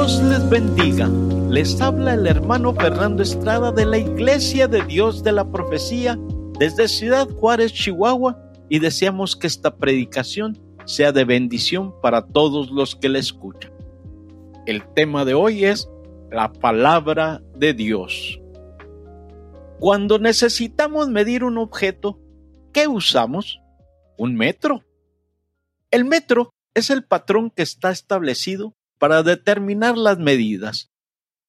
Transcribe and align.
Dios 0.00 0.22
les 0.22 0.48
bendiga. 0.48 1.08
Les 1.50 1.78
habla 1.78 2.14
el 2.14 2.26
hermano 2.26 2.74
Fernando 2.74 3.22
Estrada 3.22 3.70
de 3.70 3.84
la 3.84 3.98
Iglesia 3.98 4.66
de 4.66 4.82
Dios 4.86 5.22
de 5.22 5.30
la 5.30 5.52
Profecía 5.52 6.18
desde 6.58 6.88
Ciudad 6.88 7.28
Juárez, 7.28 7.74
Chihuahua, 7.74 8.42
y 8.70 8.78
deseamos 8.78 9.36
que 9.36 9.46
esta 9.46 9.76
predicación 9.76 10.58
sea 10.86 11.12
de 11.12 11.26
bendición 11.26 11.92
para 12.00 12.26
todos 12.26 12.70
los 12.70 12.96
que 12.96 13.10
la 13.10 13.18
escuchan. 13.18 13.72
El 14.64 14.90
tema 14.94 15.26
de 15.26 15.34
hoy 15.34 15.66
es 15.66 15.86
la 16.30 16.50
palabra 16.50 17.42
de 17.54 17.74
Dios. 17.74 18.40
Cuando 19.80 20.18
necesitamos 20.18 21.10
medir 21.10 21.44
un 21.44 21.58
objeto, 21.58 22.18
¿qué 22.72 22.88
usamos? 22.88 23.60
Un 24.16 24.34
metro. 24.34 24.82
El 25.90 26.06
metro 26.06 26.54
es 26.72 26.88
el 26.88 27.04
patrón 27.04 27.50
que 27.50 27.60
está 27.60 27.90
establecido 27.90 28.74
para 29.00 29.22
determinar 29.22 29.96
las 29.96 30.18
medidas. 30.18 30.90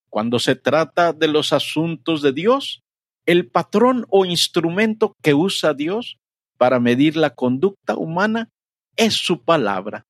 Cuando 0.10 0.40
se 0.40 0.55
trata 0.55 1.12
de 1.12 1.28
los 1.28 1.52
asuntos 1.52 2.22
de 2.22 2.32
Dios, 2.32 2.82
el 3.26 3.50
patrón 3.50 4.05
o 4.10 4.26
instrumento 4.26 5.16
que 5.22 5.34
usa 5.34 5.74
Dios 5.74 6.18
para 6.58 6.80
medir 6.80 7.18
la 7.18 7.32
conducta 7.32 7.98
humana 7.98 8.50
es 8.96 9.16
su 9.16 9.44
palabra. 9.44 10.05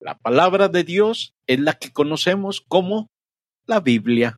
La 0.00 0.16
palabra 0.18 0.68
de 0.68 0.84
Dios 0.84 1.34
es 1.46 1.60
la 1.60 1.74
que 1.74 1.92
conocemos 1.92 2.62
como 2.66 3.08
la 3.66 3.80
Biblia. 3.80 4.36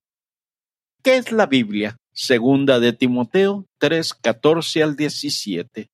¿Qué 1.03 1.17
es 1.17 1.31
la 1.31 1.47
Biblia? 1.47 1.97
Segunda 2.12 2.81
de 2.81 2.92
Timoteo 2.92 3.67
3, 3.79 4.15
14 4.15 4.83
al 4.83 4.97
17. 4.97 5.91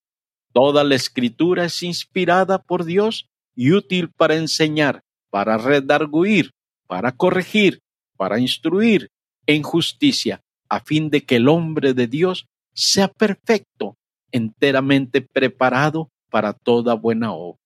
Toda 0.52 0.82
la 0.82 0.94
escritura 0.94 1.66
es 1.66 1.82
inspirada 1.82 2.62
por 2.62 2.84
Dios 2.84 3.26
y 3.54 3.72
útil 3.72 4.10
para 4.16 4.36
enseñar, 4.36 5.02
para 5.30 5.56
redarguir, 5.56 6.50
para 6.86 7.12
corregir, 7.12 7.80
para 8.16 8.38
instruir 8.38 9.08
en 9.46 9.62
justicia, 9.62 10.42
a 10.68 10.80
fin 10.80 11.10
de 11.10 11.22
que 11.22 11.36
el 11.36 11.48
hombre 11.48 11.94
de 11.94 12.06
Dios 12.06 12.46
sea 12.74 13.08
perfecto, 13.08 13.96
enteramente 14.30 15.20
preparado 15.20 16.10
para 16.30 16.52
toda 16.52 16.94
buena 16.94 17.32
obra. 17.32 17.58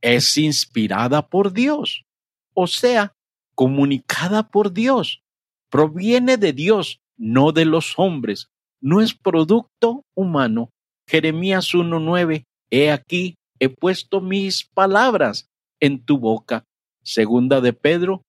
Es 0.00 0.36
inspirada 0.36 1.26
por 1.26 1.52
Dios, 1.52 2.04
o 2.52 2.66
sea, 2.66 3.12
comunicada 3.54 4.48
por 4.48 4.72
Dios, 4.72 5.22
proviene 5.70 6.36
de 6.36 6.52
Dios, 6.52 7.00
no 7.16 7.52
de 7.52 7.64
los 7.64 7.94
hombres, 7.96 8.48
no 8.80 9.00
es 9.00 9.14
producto 9.14 10.04
humano. 10.14 10.70
Jeremías 11.08 11.72
1.9, 11.72 12.44
he 12.70 12.90
aquí, 12.90 13.36
he 13.58 13.68
puesto 13.68 14.20
mis 14.20 14.64
palabras 14.64 15.48
en 15.84 16.02
tu 16.02 16.18
boca. 16.18 16.64
Segunda 17.02 17.60
de 17.60 17.74
Pedro 17.74 18.22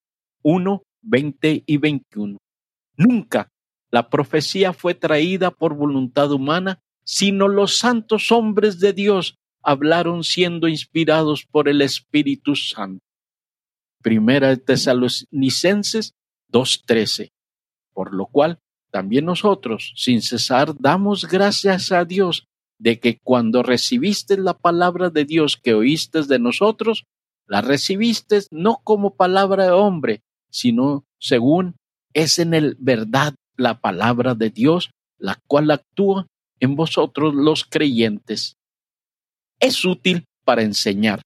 1, 0.44 0.84
20 1.02 1.64
y 1.66 1.78
21. 1.78 2.38
Nunca 2.98 3.50
la 3.92 4.10
profecía 4.10 4.74
fue 4.74 4.94
traída 4.94 5.52
por 5.52 5.74
voluntad 5.76 6.32
humana, 6.32 6.80
sino 7.06 7.48
los 7.48 7.78
santos 7.78 8.30
hombres 8.32 8.82
de 8.82 8.92
Dios 8.92 9.38
hablaron 9.64 10.26
siendo 10.26 10.68
inspirados 10.68 11.46
por 11.50 11.70
el 11.70 11.82
Espíritu 11.82 12.58
Santo. 12.58 13.00
Primera 14.04 14.50
de 14.50 14.58
Tesalonicenses 14.58 16.12
2.13. 16.52 17.32
Por 17.94 18.14
lo 18.14 18.26
cual, 18.26 18.60
también 18.92 19.24
nosotros, 19.24 19.94
sin 19.96 20.22
cesar, 20.22 20.76
damos 20.78 21.26
gracias 21.26 21.94
a 21.94 22.04
Dios 22.04 22.48
de 22.78 23.00
que 23.00 23.18
cuando 23.24 23.64
recibiste 23.64 24.38
la 24.38 24.58
palabra 24.58 25.10
de 25.10 25.24
Dios 25.24 25.56
que 25.56 25.74
oíste 25.74 26.24
de 26.24 26.40
nosotros, 26.40 27.06
la 27.48 27.62
recibiste 27.62 28.40
no 28.52 28.82
como 28.84 29.16
palabra 29.16 29.66
de 29.66 29.72
hombre, 29.72 30.22
sino 30.50 31.06
según 31.20 31.76
es 32.14 32.40
en 32.40 32.54
el 32.54 32.76
verdad 32.80 33.36
la 33.58 33.80
palabra 33.80 34.36
de 34.36 34.50
Dios, 34.50 34.92
la 35.18 35.40
cual 35.48 35.72
actúa 35.72 36.28
en 36.60 36.76
vosotros 36.76 37.34
los 37.34 37.66
creyentes. 37.66 38.56
Es 39.60 39.86
útil 39.86 40.26
para 40.44 40.64
enseñar. 40.64 41.22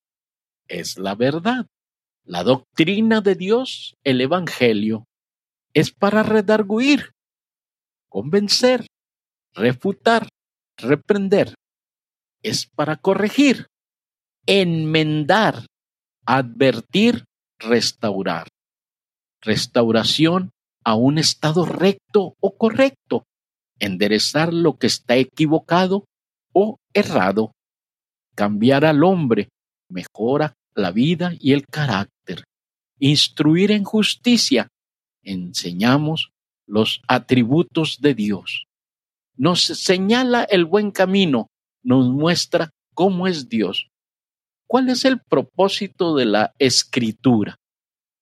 Es 0.68 0.98
la 0.98 1.16
verdad. 1.16 1.66
La 2.24 2.44
doctrina 2.44 3.22
de 3.22 3.36
Dios, 3.36 3.96
el 4.04 4.22
Evangelio, 4.22 5.06
es 5.74 5.92
para 5.92 6.24
redarguir, 6.24 7.12
convencer, 8.08 8.86
refutar, 9.54 10.28
reprender. 10.78 11.56
Es 12.44 12.68
para 12.68 12.98
corregir, 12.98 13.68
enmendar, 14.46 15.66
advertir, 16.30 17.26
restaurar. 17.58 18.50
Restauración 19.42 20.52
a 20.84 20.94
un 20.94 21.18
estado 21.18 21.66
recto 21.66 22.36
o 22.40 22.56
correcto. 22.56 23.24
Enderezar 23.80 24.54
lo 24.54 24.78
que 24.78 24.86
está 24.86 25.16
equivocado 25.16 26.06
o 26.54 26.78
errado. 26.94 27.54
Cambiar 28.36 28.86
al 28.86 29.04
hombre 29.04 29.50
mejora 29.90 30.54
la 30.76 30.92
vida 30.92 31.34
y 31.40 31.54
el 31.54 31.66
carácter. 31.66 32.44
Instruir 33.00 33.72
en 33.72 33.84
justicia. 33.84 34.68
Enseñamos 35.24 36.30
los 36.68 37.02
atributos 37.08 38.02
de 38.02 38.14
Dios. 38.14 38.68
Nos 39.36 39.62
señala 39.64 40.44
el 40.44 40.66
buen 40.66 40.92
camino, 40.92 41.48
nos 41.82 42.08
muestra 42.08 42.70
cómo 42.94 43.26
es 43.26 43.50
Dios. 43.50 43.89
¿Cuál 44.70 44.88
es 44.90 45.04
el 45.04 45.20
propósito 45.20 46.16
de 46.16 46.26
la 46.26 46.54
escritura? 46.60 47.56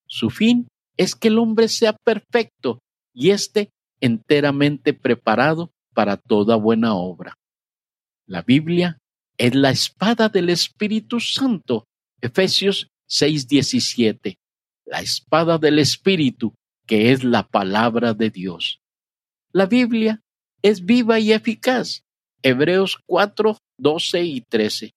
Su 0.07 0.29
fin 0.29 0.69
es 0.95 1.13
que 1.13 1.27
el 1.27 1.39
hombre 1.39 1.67
sea 1.67 1.91
perfecto 1.91 2.79
y 3.13 3.31
esté 3.31 3.69
enteramente 3.99 4.93
preparado 4.93 5.71
para 5.93 6.15
toda 6.15 6.55
buena 6.55 6.95
obra. 6.95 7.33
La 8.25 8.43
Biblia 8.43 8.97
es 9.37 9.55
la 9.55 9.71
espada 9.71 10.29
del 10.29 10.49
Espíritu 10.49 11.19
Santo. 11.19 11.83
Efesios 12.21 12.87
6:17. 13.09 14.37
La 14.85 15.01
espada 15.01 15.57
del 15.57 15.79
Espíritu, 15.79 16.53
que 16.85 17.11
es 17.11 17.25
la 17.25 17.45
palabra 17.45 18.13
de 18.13 18.29
Dios. 18.29 18.79
La 19.51 19.65
Biblia 19.65 20.21
es 20.61 20.85
viva 20.85 21.19
y 21.19 21.33
eficaz. 21.33 22.03
Hebreos 22.41 22.99
4, 23.05 23.57
12 23.77 24.23
y 24.23 24.41
13 24.41 24.96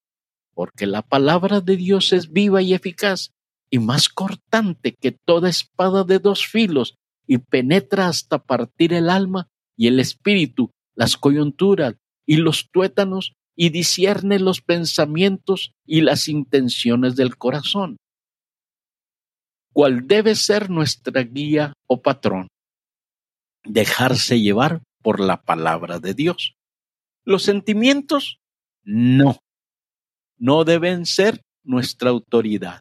porque 0.54 0.86
la 0.86 1.02
palabra 1.02 1.60
de 1.60 1.76
Dios 1.76 2.12
es 2.12 2.32
viva 2.32 2.62
y 2.62 2.74
eficaz 2.74 3.32
y 3.70 3.78
más 3.78 4.08
cortante 4.08 4.94
que 4.94 5.12
toda 5.12 5.48
espada 5.48 6.04
de 6.04 6.18
dos 6.18 6.46
filos 6.46 6.96
y 7.26 7.38
penetra 7.38 8.08
hasta 8.08 8.42
partir 8.42 8.92
el 8.92 9.08
alma 9.08 9.48
y 9.76 9.86
el 9.86 10.00
espíritu, 10.00 10.70
las 10.94 11.16
coyunturas 11.16 11.94
y 12.26 12.36
los 12.36 12.68
tuétanos 12.70 13.32
y 13.56 13.70
discierne 13.70 14.38
los 14.38 14.60
pensamientos 14.60 15.72
y 15.86 16.00
las 16.00 16.28
intenciones 16.28 17.16
del 17.16 17.36
corazón. 17.36 17.96
¿Cuál 19.72 20.08
debe 20.08 20.34
ser 20.34 20.70
nuestra 20.70 21.22
guía 21.22 21.72
o 21.86 22.02
patrón? 22.02 22.48
Dejarse 23.64 24.40
llevar 24.40 24.82
por 25.02 25.20
la 25.20 25.42
palabra 25.42 26.00
de 26.00 26.14
Dios. 26.14 26.54
Los 27.24 27.44
sentimientos, 27.44 28.40
no 28.82 29.38
no 30.40 30.64
deben 30.64 31.06
ser 31.06 31.44
nuestra 31.62 32.10
autoridad. 32.10 32.80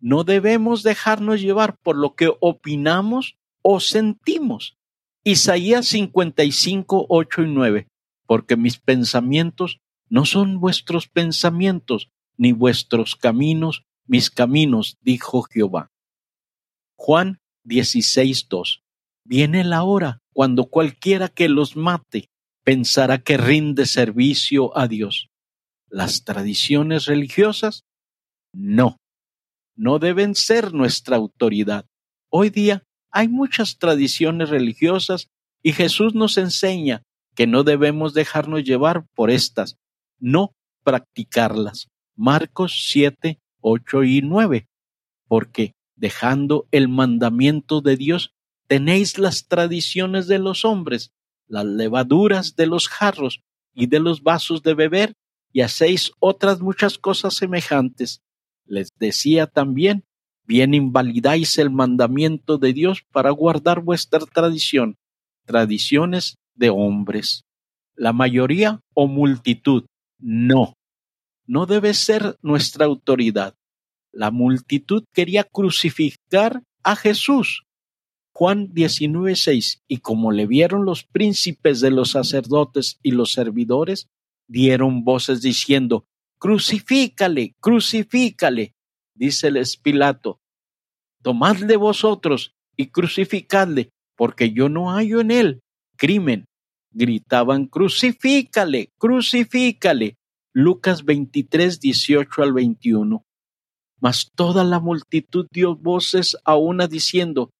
No 0.00 0.24
debemos 0.24 0.82
dejarnos 0.82 1.42
llevar 1.42 1.76
por 1.82 1.96
lo 1.96 2.14
que 2.14 2.32
opinamos 2.40 3.36
o 3.60 3.80
sentimos. 3.80 4.78
Isaías 5.24 5.88
55, 5.88 7.06
8 7.08 7.42
y 7.42 7.46
9. 7.48 7.88
Porque 8.26 8.56
mis 8.56 8.78
pensamientos 8.78 9.80
no 10.08 10.24
son 10.24 10.60
vuestros 10.60 11.08
pensamientos, 11.08 12.08
ni 12.36 12.52
vuestros 12.52 13.16
caminos 13.16 13.82
mis 14.06 14.30
caminos, 14.30 14.96
dijo 15.00 15.42
Jehová. 15.42 15.90
Juan 16.96 17.40
16, 17.64 18.46
2. 18.48 18.84
Viene 19.24 19.64
la 19.64 19.82
hora 19.82 20.22
cuando 20.32 20.66
cualquiera 20.66 21.28
que 21.28 21.48
los 21.48 21.76
mate 21.76 22.30
pensará 22.62 23.18
que 23.18 23.36
rinde 23.36 23.86
servicio 23.86 24.76
a 24.78 24.86
Dios 24.86 25.28
las 25.96 26.24
tradiciones 26.24 27.06
religiosas? 27.06 27.86
No, 28.52 28.98
no 29.76 29.98
deben 29.98 30.34
ser 30.34 30.74
nuestra 30.74 31.16
autoridad. 31.16 31.86
Hoy 32.28 32.50
día 32.50 32.82
hay 33.10 33.28
muchas 33.28 33.78
tradiciones 33.78 34.50
religiosas 34.50 35.30
y 35.62 35.72
Jesús 35.72 36.14
nos 36.14 36.36
enseña 36.36 37.02
que 37.34 37.46
no 37.46 37.64
debemos 37.64 38.12
dejarnos 38.12 38.62
llevar 38.62 39.06
por 39.14 39.30
estas, 39.30 39.78
no 40.18 40.52
practicarlas. 40.84 41.88
Marcos 42.14 42.88
7, 42.90 43.38
8 43.62 44.04
y 44.04 44.20
9. 44.20 44.68
Porque 45.26 45.72
dejando 45.94 46.68
el 46.72 46.88
mandamiento 46.90 47.80
de 47.80 47.96
Dios, 47.96 48.34
tenéis 48.66 49.18
las 49.18 49.48
tradiciones 49.48 50.26
de 50.26 50.40
los 50.40 50.66
hombres, 50.66 51.14
las 51.48 51.64
levaduras 51.64 52.54
de 52.54 52.66
los 52.66 52.86
jarros 52.86 53.40
y 53.72 53.86
de 53.86 54.00
los 54.00 54.22
vasos 54.22 54.62
de 54.62 54.74
beber 54.74 55.14
y 55.56 55.62
hacéis 55.62 56.12
otras 56.20 56.60
muchas 56.60 56.98
cosas 56.98 57.32
semejantes. 57.32 58.20
Les 58.66 58.90
decía 58.98 59.46
también 59.46 60.04
bien 60.44 60.74
invalidáis 60.74 61.56
el 61.56 61.70
mandamiento 61.70 62.58
de 62.58 62.74
Dios 62.74 63.06
para 63.10 63.30
guardar 63.30 63.80
vuestra 63.80 64.20
tradición, 64.20 64.96
tradiciones 65.46 66.34
de 66.56 66.68
hombres. 66.68 67.44
La 67.94 68.12
mayoría 68.12 68.80
o 68.92 69.06
multitud, 69.06 69.86
no, 70.18 70.74
no 71.46 71.64
debe 71.64 71.94
ser 71.94 72.36
nuestra 72.42 72.84
autoridad. 72.84 73.54
La 74.12 74.30
multitud 74.30 75.04
quería 75.14 75.42
crucificar 75.42 76.64
a 76.82 76.96
Jesús. 76.96 77.62
Juan 78.34 78.74
19:6 78.74 79.78
Y 79.88 80.00
como 80.00 80.32
le 80.32 80.46
vieron 80.46 80.84
los 80.84 81.04
príncipes 81.04 81.80
de 81.80 81.90
los 81.90 82.10
sacerdotes 82.10 82.98
y 83.02 83.12
los 83.12 83.32
servidores, 83.32 84.06
dieron 84.48 85.04
voces 85.04 85.42
diciendo, 85.42 86.04
Crucifícale, 86.38 87.54
crucifícale. 87.60 88.74
Díceles 89.14 89.78
Pilato, 89.78 90.40
Tomadle 91.22 91.76
vosotros 91.76 92.52
y 92.76 92.88
crucificadle, 92.88 93.90
porque 94.14 94.52
yo 94.52 94.68
no 94.68 94.90
hallo 94.90 95.20
en 95.20 95.30
él 95.30 95.60
crimen. 95.96 96.46
Gritaban, 96.92 97.66
Crucifícale, 97.66 98.90
crucifícale. 98.98 100.16
Lucas 100.52 101.04
23, 101.04 101.80
18 101.80 102.42
al 102.42 102.52
21. 102.54 103.22
Mas 104.00 104.30
toda 104.34 104.64
la 104.64 104.80
multitud 104.80 105.46
dio 105.50 105.76
voces 105.76 106.36
a 106.44 106.56
una 106.56 106.86
diciendo, 106.86 107.50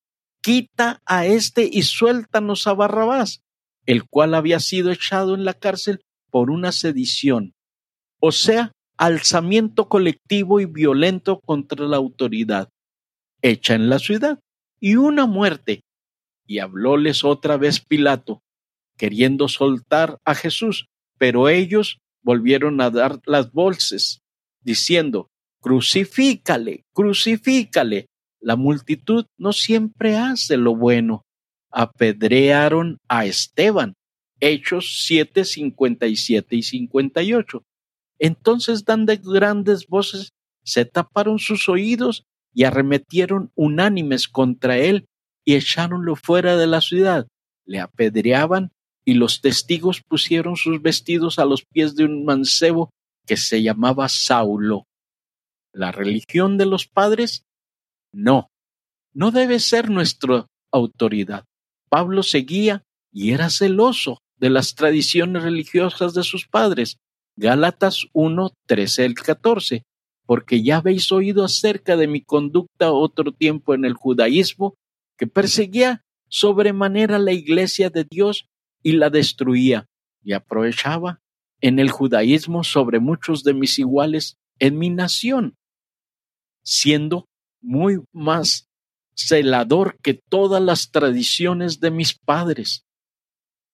Quita 0.42 1.02
a 1.04 1.26
éste 1.26 1.68
y 1.70 1.82
suéltanos 1.82 2.66
a 2.66 2.72
Barrabás, 2.72 3.40
el 3.84 4.04
cual 4.04 4.34
había 4.34 4.60
sido 4.60 4.92
echado 4.92 5.34
en 5.34 5.44
la 5.44 5.54
cárcel 5.54 6.00
por 6.36 6.50
una 6.50 6.70
sedición, 6.70 7.54
o 8.20 8.30
sea, 8.30 8.70
alzamiento 8.98 9.88
colectivo 9.88 10.60
y 10.60 10.66
violento 10.66 11.40
contra 11.40 11.86
la 11.86 11.96
autoridad, 11.96 12.68
hecha 13.40 13.72
en 13.74 13.88
la 13.88 13.98
ciudad, 13.98 14.38
y 14.78 14.96
una 14.96 15.24
muerte. 15.24 15.80
Y 16.46 16.58
hablóles 16.58 17.24
otra 17.24 17.56
vez 17.56 17.80
Pilato, 17.80 18.42
queriendo 18.98 19.48
soltar 19.48 20.18
a 20.26 20.34
Jesús, 20.34 20.84
pero 21.16 21.48
ellos 21.48 22.00
volvieron 22.22 22.82
a 22.82 22.90
dar 22.90 23.18
las 23.24 23.50
bolsas, 23.50 24.18
diciendo, 24.60 25.28
crucifícale, 25.62 26.84
crucifícale. 26.92 28.08
La 28.42 28.56
multitud 28.56 29.24
no 29.38 29.54
siempre 29.54 30.18
hace 30.18 30.58
lo 30.58 30.76
bueno. 30.76 31.22
Apedrearon 31.70 32.98
a 33.08 33.24
Esteban. 33.24 33.94
Hechos 34.40 35.04
7, 35.06 35.44
57 35.44 36.56
y 36.56 36.62
58. 36.62 37.62
Entonces 38.18 38.84
dando 38.84 39.14
grandes 39.16 39.86
voces, 39.86 40.32
se 40.64 40.84
taparon 40.84 41.38
sus 41.38 41.68
oídos 41.68 42.24
y 42.54 42.64
arremetieron 42.64 43.50
unánimes 43.54 44.28
contra 44.28 44.78
él 44.78 45.06
y 45.44 45.54
echáronlo 45.54 46.16
fuera 46.16 46.56
de 46.56 46.66
la 46.66 46.80
ciudad. 46.80 47.28
Le 47.64 47.80
apedreaban 47.80 48.72
y 49.04 49.14
los 49.14 49.40
testigos 49.40 50.02
pusieron 50.02 50.56
sus 50.56 50.82
vestidos 50.82 51.38
a 51.38 51.44
los 51.44 51.64
pies 51.64 51.94
de 51.94 52.04
un 52.04 52.24
mancebo 52.24 52.90
que 53.26 53.36
se 53.36 53.62
llamaba 53.62 54.08
Saulo. 54.08 54.84
¿La 55.72 55.92
religión 55.92 56.58
de 56.58 56.66
los 56.66 56.86
padres? 56.86 57.44
No, 58.12 58.48
no 59.12 59.30
debe 59.30 59.60
ser 59.60 59.90
nuestra 59.90 60.46
autoridad. 60.72 61.44
Pablo 61.88 62.22
seguía 62.22 62.82
y 63.12 63.32
era 63.32 63.50
celoso 63.50 64.18
de 64.38 64.50
las 64.50 64.74
tradiciones 64.74 65.42
religiosas 65.42 66.14
de 66.14 66.22
sus 66.22 66.46
padres. 66.46 66.98
Gálatas 67.36 68.06
1, 68.12 68.50
13 68.66 69.04
al 69.04 69.14
14. 69.14 69.82
Porque 70.26 70.62
ya 70.62 70.78
habéis 70.78 71.12
oído 71.12 71.44
acerca 71.44 71.96
de 71.96 72.08
mi 72.08 72.20
conducta 72.22 72.92
otro 72.92 73.32
tiempo 73.32 73.74
en 73.74 73.84
el 73.84 73.94
judaísmo, 73.94 74.74
que 75.16 75.26
perseguía 75.26 76.02
sobremanera 76.28 77.18
la 77.18 77.32
iglesia 77.32 77.90
de 77.90 78.04
Dios 78.04 78.48
y 78.82 78.92
la 78.92 79.10
destruía, 79.10 79.86
y 80.22 80.32
aprovechaba 80.32 81.20
en 81.60 81.78
el 81.78 81.90
judaísmo 81.90 82.64
sobre 82.64 83.00
muchos 83.00 83.44
de 83.44 83.54
mis 83.54 83.78
iguales 83.78 84.36
en 84.58 84.78
mi 84.78 84.90
nación, 84.90 85.54
siendo 86.62 87.26
muy 87.60 88.00
más 88.12 88.68
celador 89.14 89.96
que 90.02 90.14
todas 90.14 90.62
las 90.62 90.90
tradiciones 90.90 91.80
de 91.80 91.90
mis 91.90 92.14
padres. 92.14 92.85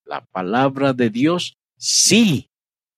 La 0.05 0.25
palabra 0.27 0.93
de 0.93 1.11
Dios, 1.11 1.57
sí, 1.77 2.51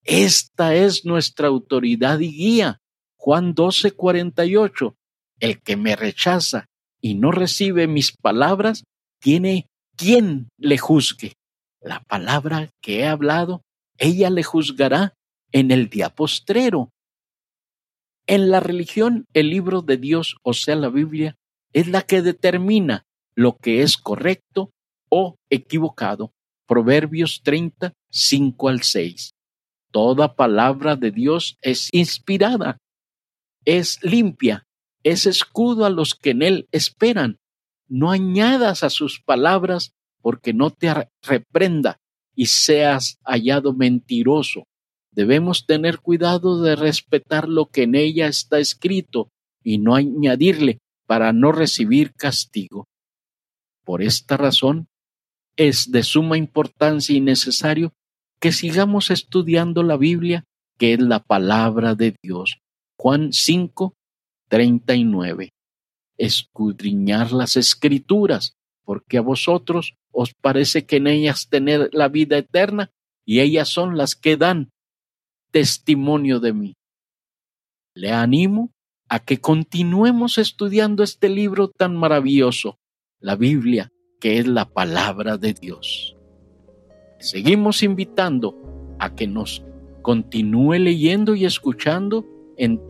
esta 0.02 0.74
es 0.74 1.04
nuestra 1.04 1.48
autoridad 1.48 2.18
y 2.20 2.30
guía. 2.30 2.80
Juan 3.16 3.54
12, 3.54 3.92
48. 3.92 4.96
El 5.40 5.62
que 5.62 5.76
me 5.76 5.96
rechaza 5.96 6.66
y 7.00 7.14
no 7.14 7.30
recibe 7.30 7.86
mis 7.86 8.16
palabras, 8.16 8.84
tiene 9.20 9.68
quien 9.96 10.48
le 10.58 10.78
juzgue 10.78 11.34
la 11.84 12.00
palabra 12.00 12.70
que 12.80 13.00
he 13.00 13.06
hablado, 13.06 13.62
ella 13.98 14.30
le 14.30 14.42
juzgará 14.42 15.14
en 15.52 15.70
el 15.70 15.88
día 15.88 16.08
postrero. 16.08 16.90
En 18.26 18.50
la 18.50 18.60
religión, 18.60 19.26
el 19.34 19.50
libro 19.50 19.82
de 19.82 19.98
Dios, 19.98 20.36
o 20.42 20.54
sea, 20.54 20.76
la 20.76 20.88
Biblia, 20.88 21.36
es 21.74 21.88
la 21.88 22.02
que 22.02 22.22
determina 22.22 23.04
lo 23.36 23.56
que 23.56 23.82
es 23.82 23.98
correcto 23.98 24.70
o 25.10 25.36
equivocado. 25.50 26.32
Proverbios 26.66 27.42
30, 27.42 27.92
5 28.10 28.68
al 28.68 28.82
6. 28.82 29.30
Toda 29.90 30.34
palabra 30.34 30.96
de 30.96 31.10
Dios 31.10 31.56
es 31.60 31.88
inspirada, 31.92 32.78
es 33.64 34.02
limpia, 34.02 34.64
es 35.02 35.26
escudo 35.26 35.84
a 35.84 35.90
los 35.90 36.14
que 36.14 36.30
en 36.30 36.42
él 36.42 36.68
esperan. 36.72 37.38
No 37.86 38.10
añadas 38.10 38.82
a 38.82 38.90
sus 38.90 39.20
palabras 39.20 39.92
porque 40.20 40.54
no 40.54 40.70
te 40.70 40.92
reprenda 41.22 41.98
y 42.34 42.46
seas 42.46 43.18
hallado 43.24 43.74
mentiroso. 43.74 44.64
Debemos 45.12 45.66
tener 45.66 46.00
cuidado 46.00 46.60
de 46.62 46.76
respetar 46.76 47.48
lo 47.48 47.66
que 47.66 47.82
en 47.82 47.94
ella 47.94 48.26
está 48.26 48.58
escrito 48.58 49.28
y 49.62 49.78
no 49.78 49.94
añadirle 49.94 50.78
para 51.06 51.32
no 51.32 51.52
recibir 51.52 52.14
castigo. 52.14 52.86
Por 53.84 54.02
esta 54.02 54.36
razón, 54.36 54.88
es 55.56 55.90
de 55.90 56.02
suma 56.02 56.36
importancia 56.36 57.14
y 57.14 57.20
necesario 57.20 57.92
que 58.40 58.52
sigamos 58.52 59.10
estudiando 59.10 59.82
la 59.82 59.96
Biblia, 59.96 60.44
que 60.78 60.94
es 60.94 61.00
la 61.00 61.20
palabra 61.20 61.94
de 61.94 62.16
Dios. 62.22 62.58
Juan 62.98 63.32
5, 63.32 63.94
39. 64.48 65.50
Escudriñar 66.18 67.32
las 67.32 67.56
escrituras, 67.56 68.54
porque 68.84 69.18
a 69.18 69.22
vosotros 69.22 69.94
os 70.12 70.32
parece 70.34 70.84
que 70.86 70.96
en 70.96 71.06
ellas 71.06 71.48
tener 71.48 71.90
la 71.92 72.08
vida 72.08 72.38
eterna 72.38 72.90
y 73.24 73.40
ellas 73.40 73.68
son 73.68 73.96
las 73.96 74.14
que 74.14 74.36
dan 74.36 74.70
testimonio 75.50 76.40
de 76.40 76.52
mí. 76.52 76.74
Le 77.94 78.12
animo 78.12 78.72
a 79.08 79.20
que 79.20 79.40
continuemos 79.40 80.38
estudiando 80.38 81.02
este 81.02 81.28
libro 81.28 81.68
tan 81.68 81.96
maravilloso, 81.96 82.78
la 83.20 83.36
Biblia, 83.36 83.90
que 84.20 84.38
es 84.38 84.46
la 84.46 84.66
palabra 84.66 85.36
de 85.36 85.54
Dios. 85.54 86.16
Seguimos 87.18 87.82
invitando 87.82 88.54
a 88.98 89.14
que 89.14 89.26
nos 89.26 89.64
continúe 90.02 90.74
leyendo 90.74 91.34
y 91.34 91.46
escuchando 91.46 92.26
en 92.56 92.80